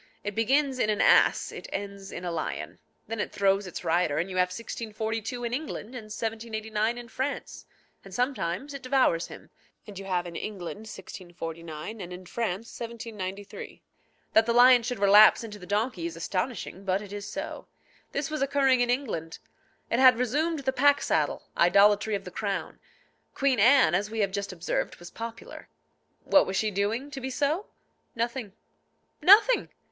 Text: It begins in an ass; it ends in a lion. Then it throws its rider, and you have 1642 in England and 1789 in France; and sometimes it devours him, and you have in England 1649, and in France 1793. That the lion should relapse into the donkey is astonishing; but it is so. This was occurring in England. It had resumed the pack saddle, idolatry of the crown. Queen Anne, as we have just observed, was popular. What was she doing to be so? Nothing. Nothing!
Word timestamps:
It 0.23 0.33
begins 0.33 0.79
in 0.79 0.89
an 0.89 0.99
ass; 0.99 1.51
it 1.51 1.67
ends 1.71 2.11
in 2.11 2.25
a 2.25 2.31
lion. 2.31 2.79
Then 3.05 3.19
it 3.19 3.31
throws 3.31 3.67
its 3.67 3.83
rider, 3.83 4.17
and 4.17 4.31
you 4.31 4.37
have 4.37 4.47
1642 4.47 5.43
in 5.43 5.53
England 5.53 5.89
and 5.89 6.05
1789 6.05 6.97
in 6.97 7.07
France; 7.07 7.67
and 8.03 8.11
sometimes 8.11 8.73
it 8.73 8.81
devours 8.81 9.27
him, 9.27 9.51
and 9.85 9.99
you 9.99 10.05
have 10.05 10.25
in 10.25 10.35
England 10.35 10.79
1649, 10.89 12.01
and 12.01 12.11
in 12.11 12.25
France 12.25 12.79
1793. 12.79 13.83
That 14.33 14.47
the 14.47 14.53
lion 14.53 14.81
should 14.81 14.97
relapse 14.97 15.43
into 15.43 15.59
the 15.59 15.67
donkey 15.67 16.07
is 16.07 16.15
astonishing; 16.15 16.83
but 16.83 17.03
it 17.03 17.13
is 17.13 17.27
so. 17.27 17.67
This 18.11 18.31
was 18.31 18.41
occurring 18.41 18.81
in 18.81 18.89
England. 18.89 19.37
It 19.91 19.99
had 19.99 20.17
resumed 20.17 20.61
the 20.61 20.73
pack 20.73 21.03
saddle, 21.03 21.43
idolatry 21.55 22.15
of 22.15 22.23
the 22.23 22.31
crown. 22.31 22.79
Queen 23.35 23.59
Anne, 23.59 23.93
as 23.93 24.09
we 24.09 24.21
have 24.21 24.31
just 24.31 24.51
observed, 24.51 24.95
was 24.95 25.11
popular. 25.11 25.69
What 26.23 26.47
was 26.47 26.55
she 26.57 26.71
doing 26.71 27.11
to 27.11 27.21
be 27.21 27.29
so? 27.29 27.67
Nothing. 28.15 28.53
Nothing! 29.21 29.69